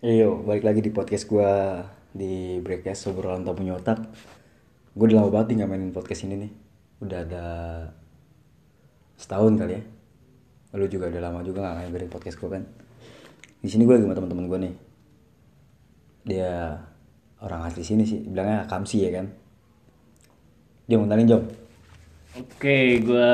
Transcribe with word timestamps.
Iyo, 0.00 0.40
balik 0.48 0.64
lagi 0.64 0.80
di 0.80 0.88
podcast 0.96 1.28
gua 1.28 1.84
di 2.16 2.56
Breakcast 2.64 3.12
obrolan 3.12 3.44
tak 3.44 3.52
punya 3.52 3.76
otak. 3.76 4.00
Gue 4.96 5.12
udah 5.12 5.20
lama 5.20 5.28
banget 5.28 5.52
nih 5.52 5.68
mainin 5.68 5.92
podcast 5.92 6.24
ini 6.24 6.40
nih. 6.40 6.52
Udah 7.04 7.20
ada 7.20 7.44
setahun 9.20 9.60
kali 9.60 9.76
ya. 9.76 9.82
Lu 10.80 10.88
juga 10.88 11.12
udah 11.12 11.20
lama 11.20 11.44
juga 11.44 11.68
nggak 11.68 11.92
dengerin 11.92 12.08
podcast 12.08 12.40
gua 12.40 12.56
kan. 12.56 12.64
Di 13.60 13.68
sini 13.68 13.84
gue 13.84 13.92
lagi 13.92 14.08
sama 14.08 14.16
teman-teman 14.16 14.48
gue 14.48 14.58
nih. 14.64 14.74
Dia 16.32 16.80
orang 17.44 17.68
asli 17.68 17.84
sini 17.84 18.08
sih, 18.08 18.24
bilangnya 18.24 18.64
Kamsi 18.72 19.04
ya 19.04 19.20
kan. 19.20 19.28
Jom, 20.88 21.04
kenalin 21.04 21.28
Jom. 21.28 21.42
Oke, 22.40 23.04
gue 23.04 23.32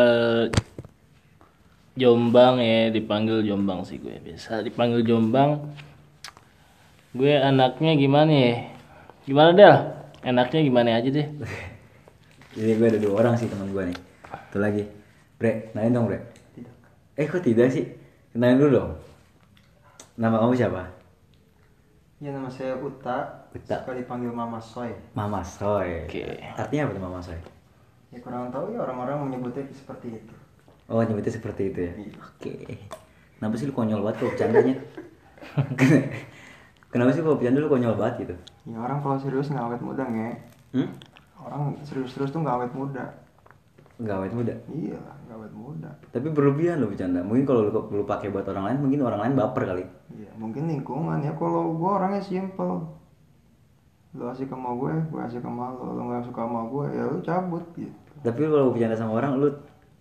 Jombang 1.94 2.58
ya, 2.58 2.90
dipanggil 2.90 3.46
Jombang 3.46 3.86
sih 3.86 4.02
gue 4.02 4.18
biasa 4.18 4.66
dipanggil 4.66 5.06
Jombang. 5.06 5.62
Gue 7.16 7.32
anaknya 7.32 7.96
gimana 7.96 8.28
ya? 8.28 8.54
Gimana 9.24 9.50
Del? 9.56 9.74
Enaknya 10.20 10.60
gimana 10.60 11.00
aja 11.00 11.08
deh? 11.08 11.24
Jadi 12.56 12.72
gue 12.76 12.86
ada 12.92 13.00
dua 13.00 13.12
orang 13.24 13.34
sih 13.40 13.48
teman 13.48 13.72
gue 13.72 13.88
nih. 13.88 13.98
Tuh 14.52 14.60
lagi. 14.60 14.84
Bre, 15.40 15.72
kenalin 15.72 15.96
dong 15.96 16.06
Bre. 16.12 16.20
Eh 17.16 17.24
kok 17.24 17.40
tidak 17.40 17.72
sih? 17.72 17.88
Kenalin 18.36 18.60
dulu 18.60 18.70
dong. 18.76 18.90
Nama 20.20 20.36
kamu 20.44 20.52
siapa? 20.60 20.82
Ya 22.20 22.32
nama 22.32 22.48
saya 22.52 22.76
Uta, 22.80 23.48
Uta. 23.52 23.76
suka 23.80 23.96
dipanggil 23.96 24.32
Mama 24.32 24.60
Soy. 24.60 24.92
Mama 25.16 25.40
Soy. 25.40 26.04
Oke. 26.04 26.20
Artinya 26.52 26.88
apa 26.88 26.92
tuh 26.96 27.04
Mama 27.04 27.20
Soy? 27.24 27.40
Ya 28.12 28.20
kurang 28.20 28.52
tahu 28.52 28.76
ya 28.76 28.84
orang-orang 28.84 29.24
menyebutnya 29.28 29.64
seperti 29.72 30.20
itu. 30.20 30.34
Oh 30.92 31.00
nyebutnya 31.00 31.32
seperti 31.32 31.72
itu 31.72 31.78
ya? 31.80 31.92
Iya. 31.96 32.12
Oke. 32.20 32.54
Kenapa 33.40 33.54
sih 33.56 33.68
lu 33.68 33.72
konyol 33.72 34.04
banget 34.04 34.16
kalau 34.20 34.32
bercandanya? 34.36 34.76
Kenapa 36.96 37.12
sih 37.12 37.20
kalau 37.20 37.36
bercanda 37.36 37.60
lu 37.60 37.68
konyol 37.68 37.92
banget 38.00 38.14
gitu? 38.24 38.34
Ya 38.72 38.80
orang 38.80 39.04
kalau 39.04 39.20
serius 39.20 39.52
nggak 39.52 39.68
awet 39.68 39.82
muda 39.84 40.04
nge. 40.08 40.30
Hmm? 40.72 40.88
Orang 41.44 41.76
serius-serius 41.84 42.32
tuh 42.32 42.40
nggak 42.40 42.56
awet 42.56 42.72
muda. 42.72 43.04
Gak 44.00 44.16
awet 44.16 44.32
muda. 44.32 44.56
Iya, 44.72 44.96
nggak 45.28 45.36
awet 45.36 45.52
muda. 45.52 45.92
Tapi 46.08 46.32
berlebihan 46.32 46.80
lu 46.80 46.88
bercanda. 46.88 47.20
Mungkin 47.20 47.44
kalau 47.44 47.68
lu, 47.68 47.80
lu 47.92 48.04
pakai 48.08 48.32
buat 48.32 48.48
orang 48.48 48.72
lain, 48.72 48.78
mungkin 48.80 49.04
orang 49.04 49.20
lain 49.28 49.34
baper 49.36 49.68
kali. 49.68 49.84
Iya, 50.16 50.32
mungkin 50.40 50.72
lingkungan 50.72 51.20
ya. 51.20 51.36
Kalau 51.36 51.76
gua 51.76 52.00
orangnya 52.00 52.24
simple. 52.24 52.88
Lu 54.16 54.24
asik 54.32 54.48
sama 54.48 54.72
gue, 54.80 54.96
gue 55.12 55.20
asik 55.20 55.44
sama 55.44 55.76
lo. 55.76 55.92
Lu 55.92 56.08
nggak 56.08 56.24
suka 56.24 56.48
sama 56.48 56.64
gue, 56.72 56.86
ya 56.96 57.04
lu 57.12 57.20
cabut 57.20 57.64
gitu. 57.76 57.92
Tapi 58.24 58.40
kalau 58.48 58.72
bercanda 58.72 58.96
sama 58.96 59.20
orang, 59.20 59.36
lu 59.36 59.52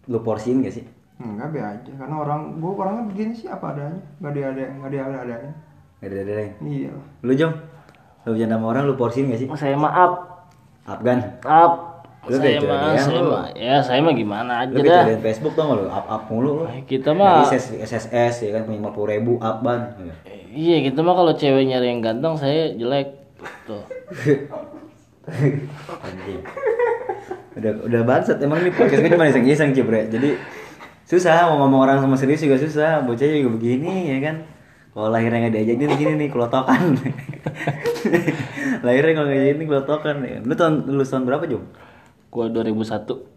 lu 0.07 0.17
porsiin 0.23 0.63
gak 0.63 0.79
sih? 0.79 0.87
Enggak 1.19 1.51
be 1.51 1.59
aja, 1.59 1.91
karena 1.95 2.15
orang 2.23 2.59
gua 2.63 2.87
orangnya 2.87 3.03
begini 3.11 3.31
sih 3.35 3.47
apa 3.51 3.75
adanya, 3.75 3.99
nggak 4.23 4.33
diada 4.35 4.63
nggak 4.79 4.91
diada-adain. 4.91 5.51
Gak 5.97 6.11
ada. 6.11 6.43
Iya. 6.59 6.91
Lu 7.21 7.31
Jom, 7.33 7.51
lu 8.23 8.29
bercanda 8.31 8.55
sama 8.55 8.65
orang, 8.69 8.83
lu 8.85 8.93
porsiin 8.93 9.27
gak 9.27 9.39
sih? 9.39 9.47
Saya 9.53 9.73
maaf, 9.73 10.11
Afgan. 10.83 11.39
maaf. 11.41 11.95
Lu 12.25 12.35
saya 12.35 12.57
mah, 12.57 12.97
saya 12.97 13.21
lu. 13.21 13.29
mah, 13.29 13.45
ya 13.53 13.77
saya 13.79 14.01
mah 14.01 14.09
gimana 14.11 14.65
aja 14.65 14.73
Lu 14.73 14.81
dah. 14.81 15.05
kayak 15.05 15.21
Facebook 15.21 15.53
tau 15.53 15.69
gak 15.69 15.77
lu? 15.77 15.85
Up 15.87 16.05
up 16.05 16.23
mulu 16.25 16.49
lu. 16.57 16.65
Kita 16.83 17.13
mah, 17.13 17.45
Dari 17.45 17.61
SSS 17.79 18.33
ya 18.43 18.49
kan 18.51 18.65
punya 18.65 18.81
50 18.81 19.13
ribu 19.13 19.37
up 19.37 19.61
ban. 19.61 19.93
iya 20.49 20.81
kita 20.81 20.99
mah 20.99 21.13
kalau 21.13 21.31
cewek 21.31 21.63
nyari 21.63 21.87
yang 21.87 22.01
ganteng 22.01 22.33
saya 22.33 22.73
jelek. 22.73 23.13
Tuh. 23.63 23.85
Anjing. 26.01 26.41
Udah 27.55 27.71
udah 27.83 28.01
bangsat 28.03 28.37
emang 28.39 28.59
ini 28.59 28.69
podcast 28.69 28.99
gue 28.99 29.11
cuma 29.11 29.25
iseng-iseng 29.25 29.71
cibre. 29.71 30.05
Jadi 30.07 30.35
susah 31.03 31.45
mau 31.47 31.61
ngomong 31.61 31.81
orang 31.83 31.97
sama 32.01 32.17
serius 32.17 32.41
juga 32.41 32.57
susah. 32.57 33.01
Bocah 33.01 33.21
juga 33.23 33.53
begini 33.53 34.09
ya 34.09 34.17
kan. 34.21 34.35
Kalau 34.95 35.11
lahirnya 35.11 35.51
nggak 35.51 35.59
diajakin 35.59 35.91
begini 35.91 36.13
nih 36.23 36.31
kelotokan. 36.31 36.95
lahirnya 38.87 39.11
kalau 39.11 39.27
nggak 39.27 39.39
diajakin 39.43 39.67
kelotokan. 39.67 40.15
Lu 40.47 40.55
tahun 40.55 40.87
lu 40.87 41.03
tahun 41.03 41.27
berapa 41.27 41.43
Jum? 41.51 41.67
Gua 42.31 42.47
2001. 42.47 43.27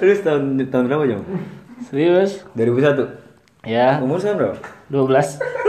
lu 0.00 0.12
tahun 0.24 0.44
tahun 0.64 0.84
berapa 0.88 1.04
Jum? 1.04 1.20
Serius? 1.84 2.48
2001. 2.56 3.68
Ya, 3.68 4.00
Umur 4.00 4.24
sekarang 4.24 4.40
berapa? 4.40 4.56
12. 4.88 5.63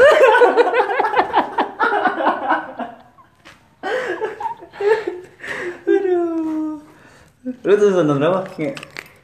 Lu 7.65 7.73
tuh 7.73 7.89
tahun 7.97 8.21
berapa? 8.21 8.45
Kayak- 8.53 8.77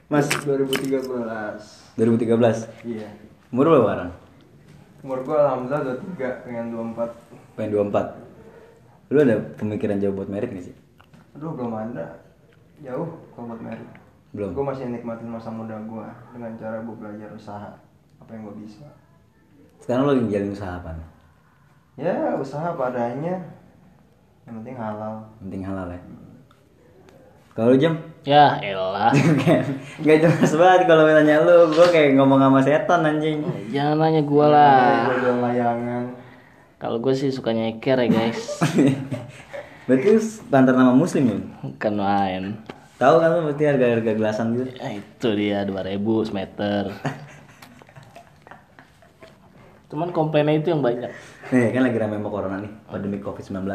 Mas 0.10 0.28
2013. 0.44 1.94
2013. 1.96 2.68
Iya. 2.82 3.08
Umur 3.54 3.70
berapa 3.70 3.86
sekarang? 3.86 4.12
Umur 5.02 5.20
gua 5.24 5.38
alhamdulillah 5.46 5.82
23, 6.02 6.44
pengen 6.44 6.66
24. 6.74 7.10
Pengen 7.54 7.70
24. 7.78 8.08
Lu 9.14 9.18
ada 9.22 9.36
pemikiran 9.56 10.02
jauh 10.02 10.16
buat 10.16 10.28
merit 10.28 10.50
gak 10.50 10.66
sih? 10.68 10.76
Aduh 11.38 11.54
belum 11.54 11.72
ada 11.72 12.18
jauh 12.82 13.08
kalau 13.32 13.54
buat 13.54 13.62
merit. 13.62 13.88
Belum. 14.32 14.56
Gue 14.56 14.64
masih 14.64 14.88
nikmatin 14.88 15.28
masa 15.28 15.52
muda 15.52 15.76
gue 15.76 16.08
dengan 16.32 16.52
cara 16.56 16.80
gue 16.80 16.96
belajar 16.96 17.30
usaha 17.36 17.70
apa 18.18 18.30
yang 18.32 18.48
gue 18.48 18.56
bisa. 18.64 18.88
Sekarang 19.84 20.08
lu 20.08 20.16
lagi 20.16 20.22
ngejalin 20.28 20.52
usaha 20.56 20.74
apa? 20.80 20.90
nih? 20.96 21.08
Ya 22.00 22.16
usaha 22.40 22.72
padanya. 22.74 23.36
Yang 24.48 24.54
penting 24.64 24.76
halal. 24.80 25.14
Penting 25.44 25.62
halal 25.62 25.88
ya. 25.92 26.00
Kalau 27.52 27.76
jam? 27.76 28.00
Ya 28.22 28.62
elah. 28.62 29.10
Gak 30.06 30.18
jelas 30.22 30.54
banget 30.54 30.82
kalau 30.86 31.10
nanya 31.10 31.42
lu, 31.42 31.74
gua 31.74 31.90
kayak 31.90 32.14
ngomong 32.14 32.38
sama 32.38 32.62
setan 32.62 33.02
anjing. 33.02 33.42
Jangan 33.74 33.98
nanya 33.98 34.22
gua 34.22 34.46
lah. 34.46 35.10
Gue 35.10 35.26
jual 35.26 35.38
layangan. 35.42 36.04
Kalau 36.78 36.98
gue 37.02 37.14
sih 37.18 37.34
suka 37.34 37.54
nyeker 37.54 37.98
ya 37.98 38.08
guys. 38.10 38.62
Berarti 39.90 40.08
lu 40.14 40.22
antar 40.54 40.74
nama 40.78 40.94
muslim 40.94 41.34
ya? 41.34 41.38
Bukan 41.66 41.94
main. 41.98 42.62
Tahu 43.02 43.16
kan 43.18 43.30
lu 43.34 43.50
berarti 43.50 43.64
harga-harga 43.66 44.12
gelasan 44.14 44.54
gitu? 44.54 44.70
Ya, 44.78 45.02
itu 45.02 45.30
dia 45.34 45.66
2000 45.66 46.30
semeter. 46.30 46.94
Cuman 49.90 50.14
komplainnya 50.14 50.62
itu 50.62 50.70
yang 50.70 50.86
banyak. 50.86 51.10
Nih 51.50 51.74
kan 51.74 51.82
lagi 51.82 51.98
ramai 51.98 52.22
sama 52.22 52.30
corona 52.30 52.62
nih, 52.62 52.70
pandemi 52.86 53.18
covid-19 53.18 53.66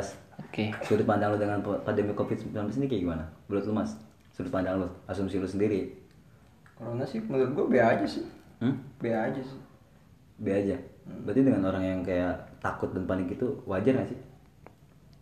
Oke. 0.46 0.70
Sudut 0.86 1.02
pandang 1.02 1.34
lu 1.34 1.42
dengan 1.42 1.58
pandemi 1.60 2.14
covid-19 2.14 2.54
ini 2.54 2.86
kayak 2.86 3.02
gimana? 3.02 3.24
Menurut 3.50 3.66
lu 3.66 3.74
mas? 3.74 4.05
Sudut 4.36 4.52
pandang 4.52 4.84
lu, 4.84 4.88
asumsi 5.08 5.40
lu 5.40 5.48
sendiri 5.48 5.96
Corona 6.76 7.08
sih 7.08 7.24
menurut 7.24 7.56
gue 7.56 7.66
be 7.72 7.80
aja 7.80 8.04
sih. 8.04 8.20
Hmm? 8.60 8.76
Be 9.00 9.08
aja 9.08 9.40
sih. 9.40 9.60
Be 10.36 10.52
aja 10.52 10.76
Berarti 11.24 11.40
dengan 11.40 11.64
orang 11.72 11.84
yang 11.86 12.00
kayak 12.04 12.60
takut 12.60 12.92
dan 12.92 13.08
panik 13.08 13.32
itu 13.32 13.48
wajar 13.64 13.96
gak 13.96 14.10
sih? 14.12 14.18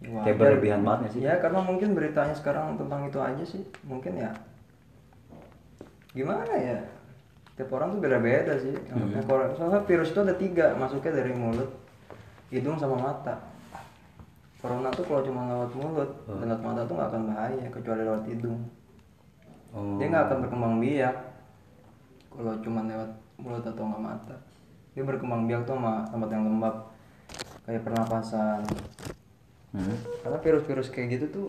Ya, 0.02 0.10
Kayak 0.26 0.26
wajar. 0.26 0.40
berlebihan 0.40 0.80
banget 0.82 0.98
gak 1.06 1.12
sih? 1.14 1.20
Ya 1.22 1.34
karena 1.38 1.60
mungkin 1.62 1.94
beritanya 1.94 2.34
sekarang 2.34 2.74
tentang 2.74 3.06
itu 3.06 3.18
aja 3.22 3.44
sih. 3.46 3.62
Mungkin 3.86 4.18
ya. 4.18 4.34
Gimana 6.10 6.54
ya? 6.58 6.78
Tiap 7.54 7.70
orang 7.70 7.94
tuh 7.94 8.00
beda-beda 8.02 8.58
sih. 8.58 8.74
Namanya 8.90 9.22
corona. 9.22 9.54
Soalnya 9.54 9.80
virus 9.86 10.10
itu 10.10 10.20
ada 10.26 10.34
tiga, 10.34 10.66
masuknya 10.74 11.22
dari 11.22 11.30
mulut, 11.30 11.70
hidung 12.50 12.74
sama 12.80 12.98
mata. 12.98 13.38
Corona 14.58 14.90
tuh 14.90 15.04
kalau 15.06 15.22
cuma 15.22 15.46
lewat 15.46 15.70
mulut 15.76 16.10
dan 16.26 16.48
lewat 16.50 16.62
mata 16.64 16.80
tuh 16.88 16.94
nggak 16.96 17.10
akan 17.12 17.22
bahaya 17.30 17.66
kecuali 17.70 18.02
lewat 18.02 18.24
hidung. 18.26 18.58
Oh. 19.74 19.98
Dia 19.98 20.06
nggak 20.06 20.24
akan 20.30 20.38
berkembang 20.46 20.74
biak 20.78 21.16
kalau 22.30 22.54
cuma 22.62 22.86
lewat 22.86 23.10
mulut 23.38 23.66
atau 23.66 23.82
nggak 23.82 24.02
mata. 24.02 24.36
Dia 24.94 25.02
berkembang 25.02 25.50
biak 25.50 25.66
tuh 25.66 25.74
sama 25.74 26.06
tempat 26.06 26.28
yang 26.30 26.46
lembab 26.46 26.76
kayak 27.66 27.82
pernapasan. 27.82 28.62
Hmm. 29.74 29.98
Karena 30.22 30.38
virus-virus 30.38 30.88
kayak 30.94 31.18
gitu 31.18 31.26
tuh 31.34 31.48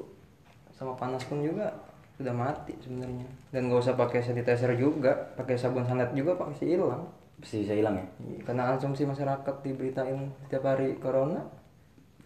sama 0.74 0.97
panas 0.97 1.22
pun 1.30 1.46
juga 1.46 1.69
sudah 2.18 2.34
mati 2.34 2.74
sebenarnya. 2.81 3.27
Dan 3.54 3.69
nggak 3.69 3.86
usah 3.86 3.94
pakai 3.94 4.25
sanitizer 4.25 4.74
juga, 4.74 5.13
pakai 5.38 5.60
sabun 5.60 5.86
sanit 5.86 6.10
juga 6.18 6.33
pasti 6.39 6.74
hilang. 6.74 7.06
Pasti 7.38 7.68
bisa 7.68 7.75
hilang 7.75 8.00
ya? 8.00 8.06
Iya, 8.24 8.39
Karena 8.48 8.74
asumsi 8.74 9.04
masyarakat 9.06 9.56
diberitain 9.62 10.31
setiap 10.48 10.66
hari 10.66 10.98
corona, 10.98 11.44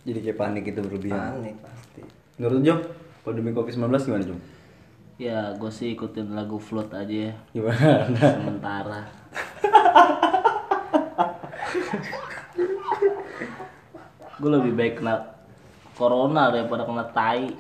Jadi 0.07 0.24
kayak 0.24 0.40
panik 0.40 0.63
itu 0.63 0.80
berlebihan 0.80 1.44
panik 1.44 1.60
pasti. 1.60 2.01
Menurut 2.40 2.63
Jom, 2.63 2.80
pandemi 3.28 3.51
covid-19 3.51 4.00
gimana 4.00 4.24
Jom? 4.24 4.40
Ya 5.19 5.51
gue 5.51 5.68
sih 5.68 5.92
ikutin 6.00 6.31
lagu 6.31 6.56
float 6.56 6.95
aja 6.95 7.27
ya. 7.27 7.33
Gimana? 7.51 8.07
Sementara. 8.39 9.01
gue 14.39 14.48
lebih 14.56 14.71
baik 14.80 15.04
kena 15.04 15.36
corona 16.00 16.48
daripada 16.56 16.88
kena 16.88 17.06
tai. 17.12 17.51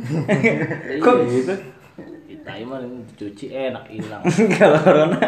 Kok 1.03 1.15
gitu? 1.27 1.53
Tai 2.47 2.61
mah 2.63 2.79
cuci 3.19 3.45
enak 3.51 3.85
hilang. 3.91 4.23
Kalau 4.55 4.79
corona 4.79 5.19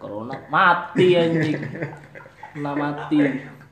Corona 0.00 0.34
mati 0.48 1.12
anjing. 1.12 1.60
Kena 2.56 2.72
mati. 2.72 3.20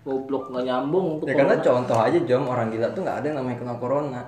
Goblok 0.05 0.53
nggak 0.53 0.69
nyambung 0.69 1.25
tuh 1.25 1.33
Ya 1.33 1.41
karena 1.41 1.57
corona. 1.57 1.65
contoh 1.65 1.97
aja 1.97 2.19
Jom 2.29 2.45
orang 2.45 2.69
gila 2.69 2.93
tuh 2.93 3.01
nggak 3.01 3.25
ada 3.25 3.27
yang 3.33 3.39
namanya 3.41 3.57
kena 3.65 3.75
corona. 3.81 4.23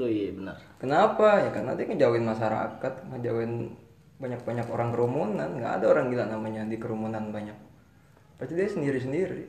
Itu 0.00 0.08
iya 0.08 0.32
benar. 0.32 0.56
Kenapa? 0.80 1.44
Ya 1.44 1.52
karena 1.52 1.76
dia 1.76 1.84
ngejauhin 1.84 2.24
masyarakat, 2.24 2.92
ngejauhin 3.12 3.52
banyak 4.20 4.40
banyak 4.44 4.68
orang 4.68 4.92
kerumunan 4.92 5.48
nggak 5.56 5.80
ada 5.80 5.86
orang 5.96 6.12
gila 6.12 6.28
namanya 6.28 6.68
di 6.68 6.76
kerumunan 6.76 7.32
banyak 7.32 7.56
pasti 8.36 8.52
dia 8.52 8.68
sendiri 8.68 9.00
sendiri 9.00 9.48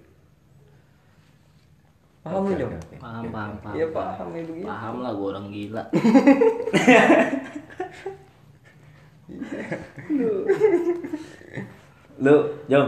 paham 2.23 2.47
lu 2.47 2.55
Oke, 2.55 2.55
Jom? 2.55 2.71
oke, 2.71 2.79
oke. 2.79 2.95
paham 3.03 3.25
paham 3.35 3.51
paham 3.59 3.75
iya 3.75 3.85
paham 3.91 4.27
ya 4.31 4.43
begitu 4.47 4.67
paham 4.71 4.95
lah 5.03 5.11
gue 5.11 5.27
orang 5.27 5.47
gila 5.51 5.83
Lu, 12.21 12.35
Jom. 12.69 12.87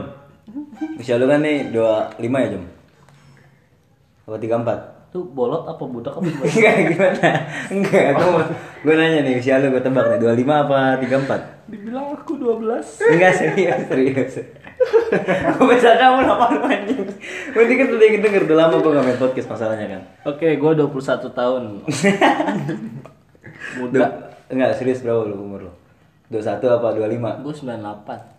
Usia 0.99 1.17
lu 1.17 1.25
kan 1.25 1.41
nih 1.41 1.71
25 1.71 2.19
ya, 2.21 2.47
Jom? 2.53 2.63
Apa 4.27 4.37
34? 4.37 4.92
Tuh 5.13 5.21
bolot 5.29 5.61
apa 5.69 5.83
budak 5.85 6.17
apa 6.17 6.25
gimana? 6.25 6.49
Enggak, 6.49 6.73
gimana? 6.89 7.29
Enggak, 7.69 8.05
gue 8.17 8.43
gue 8.81 8.93
nanya 8.97 9.19
nih 9.21 9.37
usia 9.37 9.61
lu 9.61 9.69
gue 9.69 9.77
tebak 9.77 10.09
nih 10.09 10.17
25 10.17 10.49
apa 10.49 10.97
34? 10.97 11.69
dibilang 11.69 12.17
aku 12.17 12.33
12 12.41 13.13
Enggak 13.13 13.33
serius, 13.37 13.79
serius. 13.85 14.33
Gue 15.55 15.65
bisa 15.77 15.95
kamu 15.95 16.25
lama 16.25 16.45
lu 16.57 16.65
anjing. 16.65 17.05
Berarti 17.53 17.73
kan 17.77 17.87
udah 17.93 18.09
denger 18.19 18.41
udah 18.49 18.57
lama 18.57 18.75
gue 18.81 18.91
gak 18.91 19.05
main 19.05 19.19
podcast 19.21 19.47
masalahnya 19.53 19.87
kan. 19.93 20.01
oke 20.33 20.47
gue 20.49 20.71
21 20.81 21.29
tahun 21.29 21.63
muda 23.79 24.33
enggak 24.49 24.75
serius 24.75 25.05
berapa 25.05 25.29
lu 25.29 25.37
umur 25.39 25.69
lu? 25.69 25.73
21 26.33 26.57
apa 26.57 26.87
25? 26.97 27.45
gue 27.45 27.53
98 27.53 28.33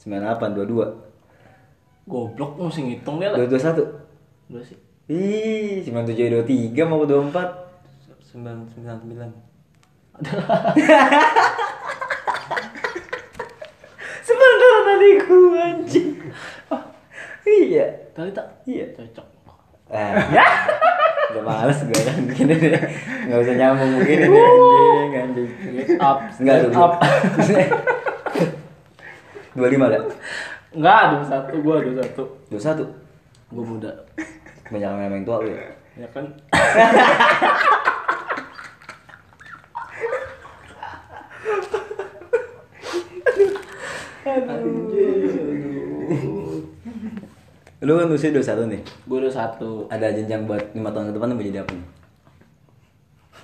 98, 0.00 0.56
22. 0.64 2.08
goblok 2.08 2.52
mesti 2.56 2.80
ngitung 2.82 3.20
dia 3.20 3.28
lah 3.32 3.38
21. 3.40 4.48
gue 4.48 4.62
sih 4.64 4.76
Ih, 5.04 5.84
97 5.84 6.32
23 6.32 6.72
mau 6.88 7.04
24. 7.04 7.36
sembilan 8.24 8.56
sembilan 8.66 8.96
sembilan 8.98 9.30
Sebenarnya 14.24 14.80
tadi 14.82 15.08
gue 15.20 15.60
anjing. 15.60 16.08
Oh, 16.72 16.80
iya. 17.44 17.84
tadi 18.10 18.32
tak 18.32 18.46
Iya. 18.64 18.88
cocok 18.90 19.26
Ah, 19.94 20.16
udah 21.30 21.42
males 21.44 21.78
gue 21.84 22.00
kan 22.00 22.24
gini 22.26 22.56
deh. 22.56 22.72
Gak 23.28 23.38
usah 23.38 23.54
nyambung 23.54 24.00
begini 24.00 24.24
deh 24.24 24.40
anjing, 24.40 25.12
anjing. 25.14 25.48
Up 26.00 26.18
Enggak 26.40 26.56
dulu. 26.64 26.72
up 26.74 26.92
25 29.54 29.60
ada? 29.84 29.98
enggak 30.74 30.96
ada 30.98 31.16
satu 31.22 31.54
gue 31.54 31.74
ada 31.76 32.02
satu 32.02 32.24
21. 32.50 32.90
gue 33.52 33.62
muda 33.62 33.92
Banyak 34.72 34.90
yang 34.90 35.12
yang 35.12 35.24
tua 35.28 35.36
lu 35.44 35.50
ya. 35.52 35.68
ya 36.00 36.08
kan 36.08 36.24
Lu 47.84 48.00
kan 48.00 48.08
usia 48.08 48.32
21 48.32 48.64
nih. 48.72 48.80
gue 48.80 49.18
ada 49.20 49.28
satu 49.28 49.84
Ada 49.92 50.08
jenjang 50.16 50.48
buat 50.48 50.72
5 50.72 50.80
tahun 50.80 51.06
ke 51.12 51.14
depan 51.20 51.28
lu 51.28 51.36
mau 51.36 51.44
jadi 51.44 51.60
apa 51.60 51.72
nih? 51.76 51.84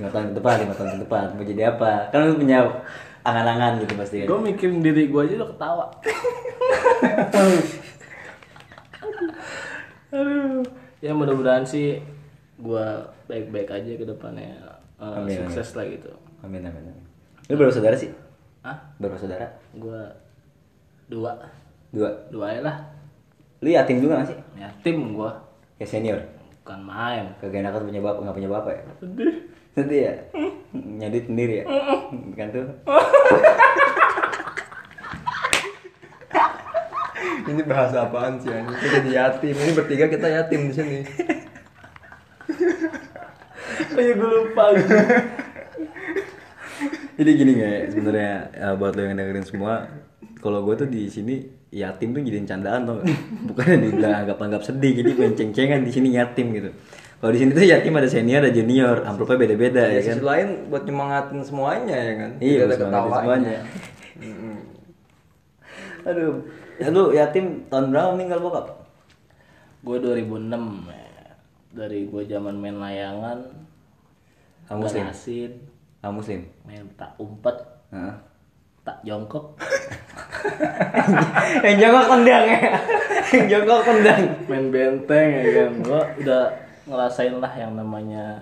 5 0.01 0.09
tahun 0.09 0.25
ke 0.33 0.35
depan, 0.41 0.57
5 0.65 0.79
tahun 0.81 0.91
ke 0.97 0.99
depan 1.05 1.27
mau 1.37 1.45
jadi 1.45 1.63
apa? 1.77 1.91
Kan 2.09 2.19
lu 2.25 2.41
punya 2.41 2.59
angan-angan 3.21 3.85
gitu 3.85 3.95
pasti 4.01 4.25
kan. 4.25 4.33
gue 4.33 4.39
mikirin 4.49 4.81
diri 4.81 5.13
gue 5.13 5.21
aja 5.21 5.37
udah 5.37 5.49
ketawa 5.53 5.85
aduh 10.17 10.65
ya 11.01 11.11
mudah-mudahan 11.11 11.63
sih 11.63 12.01
gue 12.57 12.87
baik-baik 13.27 13.71
aja 13.71 13.93
ke 13.93 14.05
depannya 14.05 14.57
Eh, 14.97 15.09
Amin, 15.17 15.33
sukses 15.35 15.73
lah 15.73 15.89
gitu 15.89 16.13
Amin 16.41 16.61
amin 16.61 16.77
amin. 16.87 17.05
Lu 17.49 17.57
berapa 17.57 17.73
saudara 17.73 17.97
sih? 17.97 18.13
ah 18.61 18.77
Berapa 18.97 19.17
saudara? 19.17 19.49
gue 19.73 20.01
dua 21.09 21.33
Dua. 21.89 22.13
dua 22.29 22.45
aja 22.51 22.61
lah 22.63 22.77
Lu 23.59 23.69
yatim 23.69 23.99
juga 23.99 24.21
gak 24.21 24.29
sih? 24.29 24.39
ya 24.55 24.69
tim 24.81 25.17
gue 25.17 25.31
Kayak 25.75 25.89
senior. 25.91 26.21
bukan 26.61 26.81
main 26.83 27.33
Kagak 27.41 27.65
enakan 27.65 27.83
punya 27.83 28.01
bapak, 28.01 28.21
nggak 28.21 28.37
punya 28.37 28.51
bapak 28.51 28.73
ya? 28.73 28.83
sedih 29.01 29.33
Sedih 29.71 30.01
ya? 30.03 30.15
Nyadit 30.71 31.25
sendiri 31.25 31.55
ya? 31.59 31.65
Kan 32.35 32.49
tuh. 32.51 32.67
ini 37.51 37.63
bahasa 37.63 38.07
apaan 38.07 38.39
sih 38.39 38.49
ini 38.49 38.73
kita 38.73 38.97
jadi 39.01 39.11
yatim 39.11 39.55
ini 39.55 39.73
bertiga 39.75 40.07
kita 40.07 40.27
yatim 40.31 40.61
di 40.69 40.75
sini 40.75 40.99
kayak 43.91 44.15
gue 44.17 44.31
lupa 44.31 44.65
Jadi 47.21 47.37
gini 47.37 47.53
nggak 47.53 47.93
sebenarnya 47.93 48.33
buat 48.81 48.97
lo 48.97 49.05
yang 49.05 49.13
dengerin 49.13 49.45
semua, 49.45 49.85
kalau 50.41 50.65
gue 50.65 50.73
tuh 50.73 50.89
di 50.89 51.05
sini 51.05 51.37
yatim 51.69 52.17
tuh 52.17 52.25
jadiin 52.25 52.49
candaan 52.49 52.89
tau 52.89 52.97
gak? 52.97 53.13
Bukannya 53.53 53.77
dibilang 53.77 54.15
anggap-anggap 54.25 54.65
sedih, 54.65 55.05
jadi 55.05 55.11
main 55.13 55.37
ceng-cengan 55.37 55.85
di 55.85 55.93
sini 55.93 56.17
yatim 56.17 56.49
gitu. 56.57 56.73
Kalau 57.21 57.29
di 57.29 57.45
sini 57.45 57.53
tuh 57.53 57.61
yatim 57.61 57.93
ada 57.93 58.09
senior, 58.09 58.41
ada 58.41 58.49
junior, 58.49 59.05
amplopnya 59.05 59.37
beda-beda 59.37 59.93
di 59.93 60.01
ya 60.01 60.03
kan. 60.03 60.17
sisi 60.17 60.25
lain 60.25 60.49
buat 60.73 60.89
nyemangatin 60.89 61.41
semuanya 61.45 61.93
ya 62.01 62.15
kan 62.17 62.31
Iya, 62.41 62.61
ada 62.65 62.75
ketawanya. 62.81 63.13
semuanya. 63.21 63.59
Aduh, 66.09 66.33
ya, 66.81 66.89
lu 66.89 67.13
yatim 67.13 67.69
tahun 67.69 67.93
berapa 67.93 68.17
meninggal 68.17 68.41
bokap? 68.41 68.67
gue 69.81 69.97
2006 69.97 70.49
ya. 70.89 71.29
dari 71.71 72.05
gue 72.05 72.23
zaman 72.27 72.57
main 72.57 72.77
layangan 72.77 73.39
Kamu 74.67 74.85
muslim? 74.85 75.05
asin 75.07 75.53
Kamu 76.01 76.21
muslim? 76.21 76.41
main 76.65 76.85
tak 76.97 77.13
umpet 77.17 77.57
Heeh. 77.91 78.15
tak 78.81 78.97
jongkok 79.05 79.57
yang 81.65 81.77
jongkok 81.79 82.07
tendang 82.11 82.45
ya 82.49 82.61
yang 83.31 83.47
jongkok 83.47 83.81
tendang 83.85 84.23
main 84.49 84.67
benteng 84.69 85.27
ya 85.31 85.43
kan 85.53 85.71
gue 85.81 86.03
udah 86.25 86.45
ngerasain 86.89 87.37
lah 87.37 87.53
yang 87.55 87.73
namanya 87.77 88.41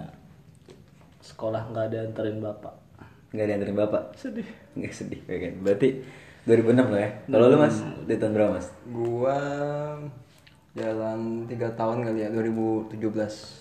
sekolah 1.20 1.60
nggak 1.68 1.86
ada 1.92 1.98
anterin 2.06 2.38
bapak 2.40 2.74
nggak 3.30 3.44
ada 3.44 3.52
yang 3.52 3.62
terima 3.62 3.78
bapak 3.84 4.16
sedih 4.16 4.48
nggak 4.72 4.94
sedih 4.94 5.20
ya 5.28 5.36
kan 5.36 5.54
berarti 5.60 5.88
2006 6.48 6.88
lah 6.88 7.00
ya. 7.04 7.10
Kalau 7.28 7.46
lu 7.52 7.56
mas 7.60 7.76
di 8.08 8.14
tahun 8.16 8.32
berapa 8.32 8.50
mas? 8.56 8.66
Gua 8.88 9.36
jalan 10.72 11.44
tiga 11.50 11.68
tahun 11.76 12.06
kali 12.06 12.18
ya 12.24 12.28
2017 12.32 12.96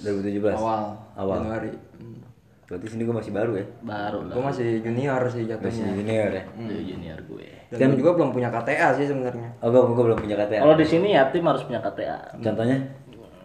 2017 0.07 0.55
awal 0.55 0.95
Awal. 1.17 1.35
Januari. 1.43 1.71
Hmm. 1.97 2.21
berarti 2.67 2.85
sini 2.87 3.03
gua 3.07 3.19
masih 3.19 3.31
baru 3.35 3.51
ya? 3.59 3.65
Baru 3.83 4.19
lah. 4.27 4.33
Gua 4.35 4.43
masih 4.51 4.67
junior 4.83 5.21
sih 5.27 5.43
masih 5.43 5.51
jatuhnya 5.55 5.87
junior 5.95 6.29
ya? 6.31 6.43
Dia 6.47 6.81
junior 6.83 7.19
gue. 7.27 7.47
Dan 7.71 7.89
gua 7.91 7.99
juga 7.99 8.11
belum 8.15 8.29
punya 8.31 8.49
KTA 8.51 8.87
sih 8.95 9.05
sebenarnya. 9.07 9.49
Oh 9.59 9.67
gua, 9.71 9.87
gua 9.91 10.03
belum 10.11 10.19
punya 10.19 10.35
KTA 10.39 10.63
kalau 10.63 10.75
di 10.75 10.87
sini 10.87 11.07
yatim 11.11 11.43
harus 11.43 11.63
punya 11.67 11.79
KTA 11.83 12.39
contohnya? 12.39 12.77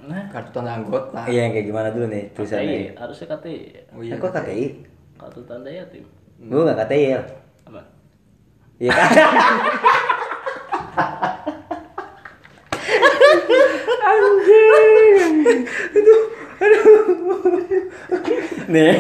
Nah. 0.03 0.27
Kartu 0.35 0.51
tanda 0.51 0.75
anggota. 0.75 1.23
Iya 1.31 1.47
yang 1.47 1.53
kayak 1.55 1.67
gimana 1.71 1.89
dulu 1.95 2.07
nih 2.11 2.25
tulisannya? 2.35 2.67
KTI 2.67 2.83
harusnya 2.99 3.27
KTI 3.31 3.59
oh 3.95 4.03
eh, 4.03 4.19
kok 4.19 4.31
KTI 4.35 4.67
kartu 5.15 5.41
tanda 5.47 5.71
yatim 5.71 6.05
gua 6.43 6.61
nggak 6.67 6.79
KTI 6.87 7.05
ya 7.07 7.21
iya 8.79 8.93
kan? 8.93 9.11
Nih 18.73 18.97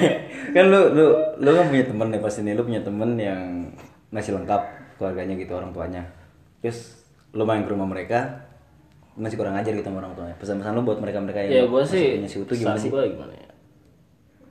kan 0.52 0.69
lu 0.69 0.81
lu 0.93 1.07
lu 1.41 1.50
kan 1.57 1.64
punya 1.73 1.85
temen 1.88 2.07
nih 2.12 2.21
pasti 2.21 2.45
nih 2.45 2.52
lu 2.52 2.62
punya 2.69 2.85
temen 2.85 3.17
yang 3.17 3.73
masih 4.12 4.37
lengkap 4.37 4.62
keluarganya 5.00 5.35
gitu 5.41 5.52
orang 5.57 5.73
tuanya. 5.73 6.02
Terus 6.61 7.09
lu 7.33 7.49
main 7.49 7.64
ke 7.64 7.73
rumah 7.73 7.88
mereka 7.88 8.45
masih 9.17 9.41
kurang 9.41 9.57
ajar 9.57 9.73
gitu 9.73 9.88
sama 9.88 10.05
orang 10.05 10.12
tuanya. 10.12 10.37
Pesan-pesan 10.37 10.76
lu 10.76 10.85
buat 10.85 11.00
mereka 11.00 11.19
mereka 11.25 11.41
yang 11.41 11.52
ya 11.52 11.64
masih 11.64 11.85
sih 11.88 12.21
punya 12.21 12.29
si 12.29 12.37
utuh 12.45 12.57
gimana 12.57 12.76
sih? 12.76 12.91
gue 12.93 13.02
gimana 13.17 13.33
ya? 13.33 13.49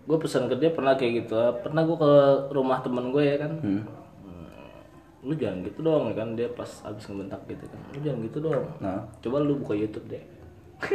Gue 0.10 0.18
pesan 0.18 0.50
ke 0.50 0.56
dia 0.58 0.74
pernah 0.74 0.98
kayak 0.98 1.26
gitu 1.26 1.38
pernah 1.62 1.82
gue 1.86 1.98
ke 2.02 2.12
rumah 2.50 2.82
temen 2.82 3.14
gue 3.14 3.24
ya 3.24 3.36
kan? 3.38 3.52
Hmm. 3.62 3.82
Lu 5.22 5.34
jangan 5.38 5.62
gitu 5.66 5.80
dong 5.86 6.10
ya 6.10 6.16
kan? 6.18 6.34
Dia 6.34 6.48
pas 6.50 6.70
abis 6.86 7.06
ngebentak 7.10 7.42
gitu 7.46 7.66
kan. 7.70 7.80
Lu 7.94 8.00
jangan 8.02 8.20
gitu 8.26 8.38
dong. 8.42 8.66
Nah. 8.82 9.06
Coba 9.22 9.38
lu 9.42 9.62
buka 9.62 9.74
YouTube 9.78 10.10
deh. 10.10 10.24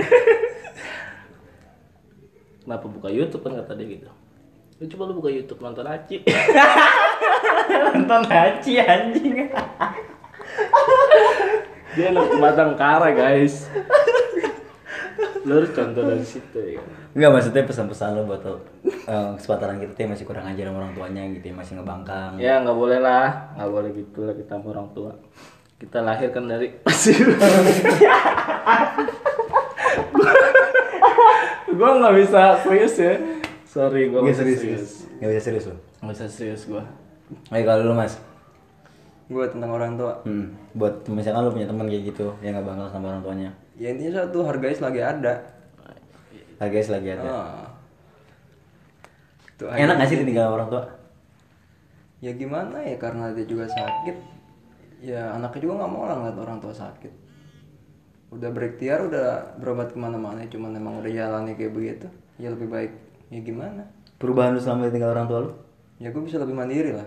Kenapa 2.66 2.86
buka 2.90 3.06
YouTube 3.06 3.46
kan 3.46 3.54
kata 3.62 3.78
dia 3.78 3.86
gitu? 3.98 4.10
Lu 4.82 4.84
coba 4.90 5.02
lu 5.06 5.14
buka 5.22 5.30
YouTube 5.30 5.62
nonton 5.62 5.86
Aci. 5.86 6.26
Nonton 7.86 8.22
haji 8.26 8.72
anjing. 8.82 9.50
Dia 11.96 12.12
anak 12.12 12.28
Batangkara 12.36 13.08
guys 13.14 13.72
lu 15.46 15.52
harus 15.56 15.70
contoh 15.70 16.02
dari 16.02 16.20
situ 16.20 16.58
ya 16.58 16.82
Enggak 17.14 17.30
maksudnya 17.32 17.62
pesan-pesan 17.64 18.08
lo 18.12 18.22
buat 18.24 18.42
lo 18.42 18.54
eh, 18.84 19.30
kesempatan 19.38 19.78
kita 19.78 19.92
tuh 19.92 20.02
yang 20.02 20.12
masih 20.12 20.26
kurang 20.26 20.44
ajar 20.44 20.64
sama 20.66 20.78
orang 20.80 20.92
tuanya 20.92 21.22
gitu 21.30 21.46
masih 21.50 21.72
ngebangkang. 21.76 22.32
ya 22.36 22.58
nggak 22.60 22.74
boleh 22.74 22.98
lah 22.98 23.26
nggak 23.54 23.70
boleh 23.70 23.90
gitu 23.94 24.18
lah 24.22 24.34
kita 24.34 24.52
sama 24.52 24.66
orang 24.68 24.88
tua 24.90 25.12
kita 25.76 25.98
lahir 26.00 26.28
kan 26.30 26.44
dari 26.44 26.68
gue 31.68 31.90
nggak 31.92 32.14
bisa 32.16 32.40
serius 32.62 32.94
ya 32.96 33.14
sorry 33.66 34.08
gue 34.08 34.20
Nggak 34.20 34.36
serius, 34.36 34.60
serius. 34.60 34.90
Nggak 35.18 35.30
bisa 35.30 35.42
serius 35.42 35.64
lo. 35.66 35.76
nggak 36.00 36.12
bisa 36.12 36.26
serius 36.28 36.62
gue 36.64 36.82
Ayo 37.50 37.66
kalau 37.66 37.82
lu 37.82 37.90
mas, 37.90 38.22
gue 39.26 39.44
tentang 39.50 39.66
orang 39.68 39.98
tua 39.98 40.22
Hmm. 40.22 40.54
Buat 40.72 41.10
misalkan 41.10 41.42
lu 41.42 41.50
punya 41.50 41.66
teman 41.66 41.90
kayak 41.90 42.04
gitu 42.06 42.30
yang 42.38 42.54
nggak 42.54 42.62
bangga 42.64 42.86
sama 42.88 43.10
orang 43.10 43.22
tuanya. 43.22 43.50
Ya 43.76 43.92
intinya 43.92 44.24
satu 44.24 44.38
harganya 44.44 44.76
selagi 44.76 45.02
ada 45.04 45.34
Harganya 46.56 46.86
selagi 46.88 47.08
ada. 47.12 47.22
Ah. 47.28 47.68
Itu 49.44 49.68
Enak 49.68 50.00
gak 50.00 50.08
sih 50.08 50.24
ditinggal 50.24 50.56
orang 50.56 50.68
tua? 50.72 50.96
ya 52.24 52.32
gimana 52.32 52.80
ya 52.80 52.96
karena 52.96 53.28
dia 53.36 53.44
juga 53.44 53.68
sakit 53.68 54.16
ya 55.04 55.36
anaknya 55.36 55.60
juga 55.68 55.84
nggak 55.84 55.92
mau 55.92 56.08
lah 56.08 56.16
ngeliat 56.16 56.38
orang 56.40 56.58
tua 56.64 56.72
sakit 56.72 57.12
udah 58.32 58.50
berikhtiar 58.50 59.06
udah 59.06 59.54
berobat 59.60 59.92
ke 59.92 59.98
mana-mana 60.00 60.42
cuman 60.48 60.72
emang 60.74 61.04
udah 61.04 61.12
jalannya 61.12 61.54
kayak 61.54 61.72
begitu 61.76 62.08
ya 62.40 62.48
lebih 62.48 62.68
baik 62.72 62.92
ya 63.28 63.40
gimana 63.44 63.84
Perubahan 64.16 64.56
lu 64.56 64.60
selama 64.64 64.88
ditinggal 64.88 65.12
orang 65.12 65.28
tua 65.28 65.40
lu? 65.44 65.50
ya 66.00 66.08
gue 66.08 66.22
bisa 66.24 66.40
lebih 66.40 66.56
mandiri 66.56 66.96
lah 66.96 67.04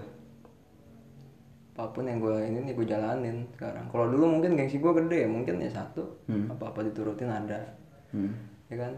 apa 1.79 1.87
pun 1.89 2.03
yang 2.03 2.19
gue 2.19 2.35
ini 2.43 2.59
nih 2.67 2.75
gue 2.75 2.83
jalanin 2.83 3.47
sekarang 3.55 3.87
kalau 3.87 4.11
dulu 4.11 4.35
mungkin 4.35 4.51
gengsi 4.53 4.77
gue 4.77 4.91
gede 4.91 5.23
ya 5.23 5.27
mungkin 5.31 5.63
ya 5.63 5.71
satu 5.71 6.03
apa 6.51 6.67
apa 6.67 6.83
diturutin 6.83 7.31
ada 7.31 7.55
Hmm. 8.11 8.35
ya 8.67 8.75
kan 8.75 8.91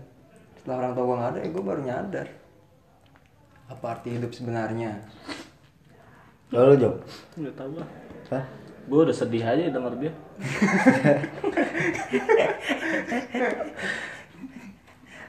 setelah 0.57 0.81
orang 0.81 0.91
tua 0.95 1.03
gue 1.05 1.13
nggak 1.13 1.29
ada 1.29 1.39
ya 1.43 1.49
gue 1.51 1.61
baru 1.61 1.81
nyadar 1.83 2.27
apa 3.67 3.85
arti 3.85 4.09
hidup 4.15 4.31
sebenarnya 4.31 5.03
Lalu 6.49 6.67
lu 6.67 6.75
Job? 6.79 6.95
Nggak 7.37 7.55
tahu 7.55 7.79
lah. 7.79 7.87
Hah? 8.27 8.43
Gue 8.83 9.07
udah 9.07 9.15
sedih 9.15 9.39
aja 9.39 9.71
denger 9.71 9.93
dia. 9.99 10.11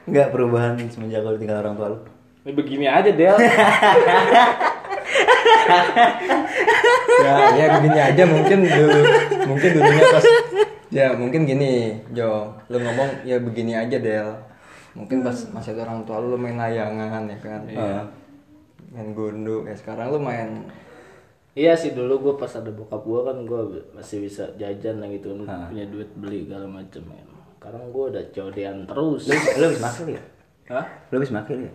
Enggak 0.03 0.31
perubahan 0.31 0.79
semenjak 0.91 1.23
lu 1.23 1.35
ditinggal 1.35 1.63
orang 1.63 1.75
tua 1.75 1.87
lu? 1.95 1.99
Ini 2.43 2.51
begini 2.51 2.85
aja 2.91 3.07
Del. 3.07 3.39
ya 7.21 7.33
ya 7.53 7.65
begini 7.77 7.99
aja 7.99 8.23
mungkin 8.25 8.57
dulu 8.63 8.99
mungkin 9.45 9.69
dulunya 9.71 10.03
pas 10.09 10.25
ya 10.89 11.07
mungkin 11.13 11.41
gini 11.43 11.71
Jo 12.11 12.49
lu 12.67 12.77
ngomong 12.77 13.21
ya 13.21 13.37
begini 13.37 13.73
aja 13.73 13.97
Del 13.97 14.29
mungkin 14.93 15.21
pas 15.21 15.33
masih 15.49 15.73
ada 15.73 15.85
orang 15.85 16.01
tua 16.03 16.17
lu, 16.17 16.33
lu 16.33 16.37
main 16.37 16.53
layangan 16.53 17.25
ya 17.25 17.37
kan 17.37 17.61
Iya. 17.65 18.01
main 18.89 19.09
gundu 19.11 19.65
ya 19.65 19.73
sekarang 19.73 20.09
lu 20.09 20.17
main 20.17 20.65
Iya 21.53 21.77
sih 21.77 21.93
dulu 21.93 22.17
gue 22.19 22.33
pas 22.35 22.49
ada 22.49 22.73
bokap 22.73 23.05
gue 23.05 23.21
kan 23.23 23.37
gue 23.45 23.61
masih 23.93 24.25
bisa 24.25 24.49
jajan 24.57 24.97
lah 24.97 25.05
gitu 25.05 25.37
kan 25.37 25.45
Ah. 25.45 25.65
punya 25.69 25.85
duit 25.85 26.09
beli 26.17 26.49
segala 26.49 26.65
macem 26.65 27.05
kan. 27.05 27.27
Sekarang 27.61 27.93
gue 27.93 28.05
udah 28.09 28.23
codean 28.33 28.77
terus. 28.89 29.29
Lu, 29.29 29.37
lu 29.61 29.63
habis 29.69 29.77
makil 29.79 30.07
ya? 30.17 30.21
Hah? 30.73 30.85
Lu 31.13 31.21
habis 31.21 31.29
makil 31.29 31.57
ya? 31.61 31.73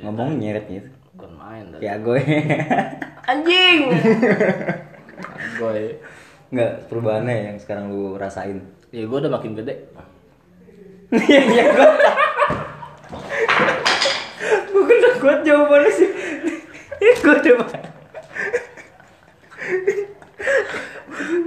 Ngomong 0.00 0.40
nyeret 0.40 0.64
gitu. 0.66 0.88
Bukan 1.12 1.30
main. 1.36 1.64
Kayak 1.76 1.98
gue. 2.02 2.20
Anjing. 3.24 3.80
gue 5.58 5.98
Enggak 6.52 6.72
perubahannya 6.86 7.36
yang 7.52 7.56
sekarang 7.58 7.90
lu 7.90 8.14
rasain. 8.20 8.62
ya 8.94 9.04
gue 9.06 9.18
udah 9.18 9.32
makin 9.32 9.58
gede. 9.58 9.74
Iya, 11.14 11.40
iya 11.50 11.64
gue. 11.70 11.90
Gue 14.70 14.82
udah 14.82 15.14
kuat 15.18 15.40
jawabannya 15.42 15.90
sih. 15.94 16.10
Gue 17.22 17.34
udah 17.38 17.84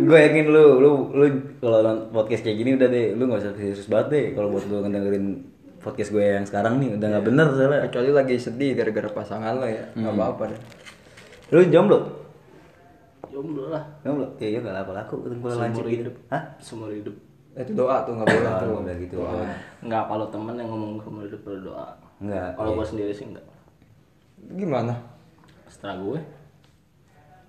gue 0.08 0.20
yakin 0.24 0.46
lu 0.48 0.80
lu 0.80 0.92
lu 1.12 1.26
kalau 1.60 1.84
nonton 1.84 2.14
podcast 2.16 2.42
kayak 2.48 2.58
gini 2.64 2.72
udah 2.80 2.88
deh 2.88 3.08
lu 3.20 3.28
nggak 3.28 3.42
usah 3.44 3.54
serius 3.60 3.90
banget 3.92 4.08
deh 4.14 4.26
kalau 4.40 4.48
buat 4.56 4.64
lu 4.72 4.80
dengerin 4.86 5.26
podcast 5.84 6.10
gue 6.16 6.24
yang 6.24 6.46
sekarang 6.48 6.80
nih 6.80 6.96
udah 6.96 7.08
nggak 7.12 7.26
bener 7.28 7.48
soalnya 7.52 7.80
kecuali 7.92 8.12
lagi 8.16 8.36
sedih 8.40 8.72
gara-gara 8.78 9.10
pasangan 9.12 9.60
lo 9.60 9.68
ya 9.68 9.84
nggak 10.00 10.14
apa-apa 10.16 10.44
deh 10.56 10.62
lu 11.50 11.60
jomblo 11.68 11.98
Jomblo 13.28 13.70
lah. 13.70 13.84
jomblo 14.02 14.26
ya 14.38 14.48
iya 14.50 14.60
gak 14.60 14.76
laku 14.76 14.92
laku 14.92 15.14
ketemu 15.22 15.46
lanjut 15.54 15.84
gitu 15.84 16.02
hidup. 16.04 16.16
hah 16.28 16.44
Seumur 16.58 16.90
hidup. 16.90 17.16
itu 17.56 17.72
doa 17.74 18.04
tuh 18.04 18.14
nggak 18.14 18.28
boleh 18.28 18.46
Ah, 18.46 18.58
tuh 18.58 18.68
nggak 18.68 18.82
boleh 18.82 18.96
gitu 19.00 19.16
Enggak 19.82 20.04
kalau 20.06 20.26
temen 20.28 20.54
yang 20.56 20.70
ngomong 20.70 20.92
seumur 21.00 21.24
hidup 21.24 21.42
berdoa. 21.42 21.88
enggak 22.18 22.50
Kalau 22.54 22.72
gue 22.74 22.86
sendiri 22.86 23.12
sih 23.12 23.26
enggak. 23.26 23.46
gimana 24.54 24.94
Setelah 25.68 25.96
gue. 25.98 26.20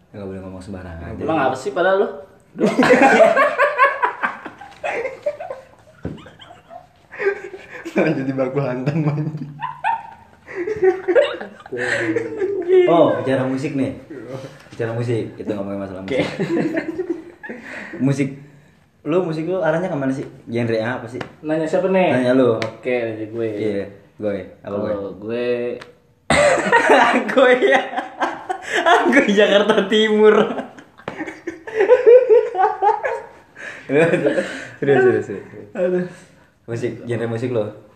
nggak 0.08 0.24
boleh 0.24 0.40
ngomong 0.40 0.62
sembarangan 0.62 1.12
Emang 1.16 1.38
apa 1.42 1.56
sih 1.56 1.70
padahal 1.70 1.96
lu? 1.98 2.08
jadi 7.98 8.32
baku 8.32 8.58
hantam 8.62 9.04
anjing. 9.04 9.50
Oh 12.88 13.18
bicara 13.20 13.42
musik 13.44 13.72
nih. 13.74 13.92
Bicara 14.72 14.92
musik. 14.92 15.34
Kita 15.36 15.56
ngomongin 15.56 15.80
masalah 15.80 16.02
musik. 16.04 16.24
Musik. 17.98 18.28
Lu 19.08 19.24
musik 19.24 19.48
lu 19.48 19.62
arahnya 19.64 19.88
ke 19.88 19.96
mana 19.96 20.12
sih? 20.12 20.26
Genre 20.48 20.76
apa 20.80 21.06
sih? 21.08 21.20
Nanya 21.40 21.64
siapa 21.64 21.88
nih? 21.88 22.08
Nanya 22.12 22.32
lu. 22.36 22.60
Oke, 22.60 22.92
nanya 22.92 23.26
gue. 23.26 23.48
iya 23.56 23.84
gue. 24.18 24.36
Apa 24.60 24.76
gue? 24.76 24.92
Gue 25.16 25.48
gue 27.32 27.52
ya. 27.64 27.80
Gue 29.08 29.26
Jakarta 29.32 29.88
Timur. 29.88 30.34
Serius 34.78 35.00
serius 35.00 35.24
serius. 35.24 36.08
Musik 36.68 36.92
genre 37.08 37.26
musik 37.32 37.48
lo 37.48 37.88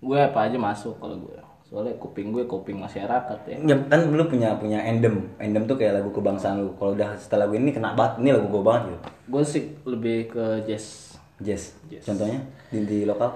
gue 0.00 0.16
apa 0.16 0.48
aja 0.48 0.56
masuk 0.56 0.96
kalau 0.96 1.16
gue. 1.20 1.36
Soalnya 1.70 1.94
kuping 1.96 2.30
gue 2.30 2.44
kuping 2.44 2.76
masyarakat 2.76 3.38
ya. 3.46 3.56
ya, 3.62 3.74
kan 3.86 3.98
lu 4.04 4.22
punya 4.26 4.52
punya 4.54 4.78
endem 4.82 5.22
endem 5.38 5.64
tuh 5.64 5.74
kayak 5.74 5.96
lagu 5.96 6.10
kebangsaan 6.10 6.58
lu 6.58 6.74
kalau 6.74 6.92
udah 6.92 7.14
setelah 7.14 7.46
lagu 7.46 7.54
ini 7.54 7.70
kena 7.70 7.94
banget 7.94 8.18
ini 8.18 8.28
lagu 8.34 8.46
gue 8.48 8.60
banget 8.60 8.82
gitu 8.90 8.98
Gue 9.28 9.42
sih 9.44 9.62
lebih 9.84 10.16
ke 10.28 10.44
jazz. 10.66 11.14
jazz 11.38 11.72
Jazz. 11.86 12.04
contohnya 12.04 12.40
di, 12.68 12.78
di 12.82 12.98
lokal 13.04 13.30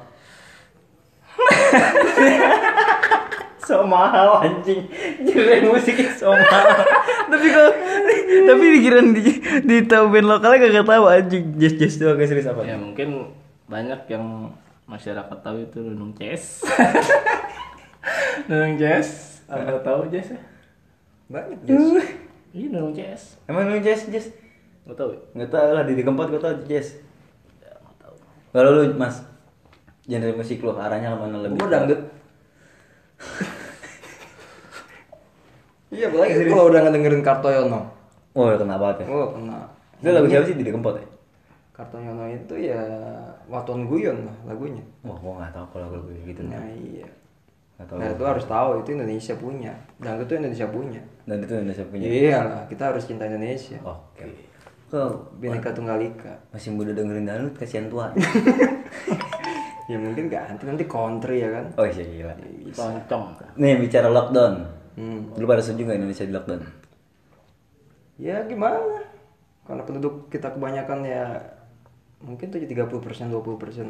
So 3.64 3.80
mahal 3.80 4.44
anjing. 4.44 4.84
Genre 5.24 5.56
musiknya 5.64 6.12
so 6.12 6.28
mahal. 6.28 6.84
tapi 7.32 7.46
kalau 7.48 7.72
tapi 8.44 8.64
pikiran 8.76 9.06
di 9.10 9.22
di 9.64 9.76
tahu 9.84 10.04
band 10.10 10.28
lokalnya 10.28 10.68
gak 10.74 10.84
tahu 10.84 11.04
anjing 11.08 11.44
jazz 11.56 11.74
jazz 11.74 11.94
tuh 11.96 12.12
agak 12.12 12.28
serius 12.28 12.44
apa 12.44 12.60
ya 12.60 12.76
mungkin 12.76 13.32
banyak 13.64 14.04
yang 14.06 14.52
masyarakat 14.84 15.38
tahu 15.40 15.56
itu 15.62 15.78
Nunung 15.80 16.12
Jazz. 16.12 16.60
Nunung 18.48 18.74
Jazz. 18.74 19.40
Apa 19.46 19.80
tahu 19.80 20.08
Jazz 20.08 20.30
ya? 20.30 20.40
banyak 21.24 21.56
Jess. 21.62 22.04
Iya 22.50 22.66
Nunung 22.70 22.92
Jazz. 22.92 23.22
emang 23.44 23.66
lu 23.66 23.78
jazz 23.78 24.04
jazz 24.06 24.28
Gak 24.84 24.94
tahu 24.94 25.10
ya? 25.10 25.20
nggak 25.34 25.48
tahu 25.48 25.68
lah 25.72 25.82
di 25.82 25.96
keempat 25.98 26.26
gue 26.28 26.38
tahu 26.38 26.54
jazz 26.64 27.00
Ya, 27.58 27.72
nggak 27.74 27.96
tahu. 27.98 28.14
kalau 28.52 28.70
lu 28.74 28.92
mas 28.94 29.24
genre 30.02 30.30
musik 30.32 30.60
lu 30.60 30.70
arahnya 30.70 31.10
ke 31.10 31.18
mana 31.18 31.40
lebih 31.40 31.56
Gue 31.56 31.68
dangdut. 31.68 32.00
iya, 35.88 36.06
apalagi 36.06 36.44
kalau 36.44 36.64
udah 36.68 36.80
ngedengerin 36.82 37.22
Kartoyono. 37.22 37.80
oh 38.32 38.46
kena 38.52 38.76
banget 38.76 38.96
ya 39.00 39.06
Oh, 39.08 39.26
kena. 39.32 39.58
itu 39.96 40.08
lagu 40.10 40.26
siapa 40.26 40.44
sih 40.44 40.54
di 40.54 40.64
keempat 40.66 40.94
ya 40.94 41.06
Kartoyono 41.72 42.24
itu 42.28 42.54
ya 42.60 42.80
Waton 43.46 43.86
Guyon 43.86 44.26
lah 44.26 44.36
lagunya. 44.44 44.84
wah 45.00 45.16
gua 45.16 45.40
nggak 45.40 45.52
tahu 45.52 45.66
kalau 45.72 45.86
lagu 45.90 46.08
gitu 46.20 46.40
Nah, 46.44 46.60
iya. 46.70 47.08
Tahu 47.76 47.96
Nah, 47.96 48.08
itu 48.08 48.22
harus 48.22 48.44
tahu 48.44 48.70
itu 48.78 48.90
Indonesia 48.92 49.34
punya. 49.34 49.72
Dangdut 49.96 50.24
itu 50.24 50.34
Indonesia 50.36 50.66
punya. 50.68 51.00
dan 51.24 51.36
itu 51.38 51.52
Indonesia 51.52 51.84
punya 51.84 52.04
Iya 52.04 52.38
lah, 52.40 52.62
kita 52.64 52.82
harus 52.86 53.02
cinta 53.02 53.24
Indonesia. 53.24 53.78
oke 53.80 54.24
kok 54.86 55.10
Bineka 55.36 55.70
Tunggal 55.70 55.98
Ika. 55.98 56.34
masih 56.50 56.70
muda 56.70 56.92
dengerin 56.92 57.24
dangdut 57.24 57.54
kasihan 57.56 57.86
tua 57.86 58.14
Ya 59.84 59.98
mungkin 59.98 60.28
ganti 60.28 60.64
nanti 60.64 60.84
country 60.84 61.40
ya 61.40 61.50
kan. 61.50 61.64
oh 61.74 61.84
iya 61.84 62.02
gila 62.02 62.34
Loncong. 62.70 63.24
nih 63.54 63.74
bicara 63.76 64.08
lockdown 64.08 64.54
Hmm. 64.94 65.26
lu 65.34 65.42
pada 65.42 65.58
setuju 65.58 65.84
nggak 65.84 65.98
Indonesia 65.98 66.22
di 66.22 66.30
lockdown 66.30 66.62
Ya 68.14 68.38
gimana? 68.44 69.02
Karena 69.60 69.82
penduduk 69.82 70.30
kita 70.30 70.46
kebanyakan 70.48 71.02
ya 71.02 71.34
mungkin 72.20 72.46
tuh 72.46 72.62
30% 72.62 72.94
20% 73.26 73.34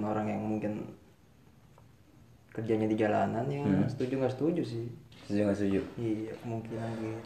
orang 0.00 0.26
yang 0.26 0.40
mungkin 0.40 0.96
kerjanya 2.54 2.86
di 2.86 2.94
jalanan 2.94 3.44
ya 3.50 3.66
setuju 3.90 4.22
nggak 4.22 4.32
setuju 4.38 4.62
sih. 4.62 4.86
setuju 5.26 5.40
nggak 5.50 5.58
setuju? 5.58 5.80
Iya 5.98 6.32
kemungkinan 6.38 6.90
gitu. 7.02 7.20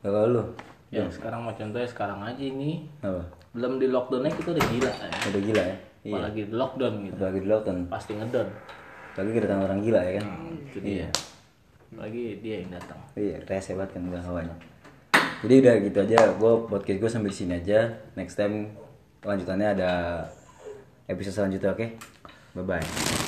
Kalau 0.00 0.22
lu. 0.32 0.42
Ya 0.90 1.04
sekarang 1.06 1.44
mau 1.44 1.52
contohnya 1.52 1.86
sekarang 1.86 2.18
aja 2.24 2.40
ini. 2.40 2.88
Apa? 3.04 3.22
Belum 3.52 3.76
di 3.76 3.86
lockdownnya 3.92 4.32
kita 4.32 4.56
udah 4.56 4.64
gila 4.72 4.90
ya. 4.90 5.18
udah 5.30 5.42
gila 5.44 5.62
ya? 5.62 5.76
Iya. 6.00 6.14
Apalagi 6.16 6.40
di 6.48 6.54
lockdown 6.56 6.94
gitu. 7.04 7.14
apalagi 7.20 7.38
di 7.44 7.48
lockdown. 7.52 7.78
Pasti 7.92 8.12
ngedon. 8.16 8.48
lagi 9.10 9.30
kedatangan 9.36 9.64
orang 9.68 9.80
gila 9.84 10.00
ya 10.00 10.12
kan? 10.16 10.24
Itu 10.64 10.78
dia. 10.80 11.08
Apalagi 11.92 12.24
dia 12.40 12.54
yang 12.64 12.70
datang. 12.72 13.00
iya 13.20 13.36
rese 13.44 13.76
banget 13.76 14.00
kan 14.00 14.02
udah 14.08 14.22
hawanya. 14.24 14.56
Jadi 15.44 15.54
udah 15.60 15.74
gitu 15.84 15.98
aja 16.08 16.18
gue 16.32 16.52
podcast 16.72 16.98
gue 17.04 17.10
sampai 17.12 17.30
di 17.30 17.36
sini 17.36 17.52
aja. 17.60 17.78
Next 18.16 18.40
time 18.40 18.72
lanjutannya 19.20 19.68
ada 19.76 19.92
episode 21.04 21.36
selanjutnya 21.36 21.76
oke? 21.76 21.86
Bye 22.56 22.64
bye 22.64 23.19